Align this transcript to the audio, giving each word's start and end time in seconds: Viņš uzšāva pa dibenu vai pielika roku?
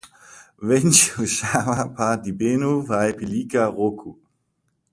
Viņš 0.69 1.01
uzšāva 1.25 1.85
pa 1.99 2.07
dibenu 2.23 2.71
vai 2.89 3.05
pielika 3.21 3.69
roku? 3.77 4.15